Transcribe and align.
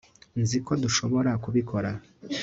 nzi 0.41 0.57
ko 0.65 0.71
dushobora 0.83 1.31
kubikora 1.43 1.89